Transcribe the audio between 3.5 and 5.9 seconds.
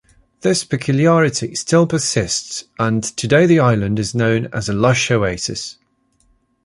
island is known as a lush oasis.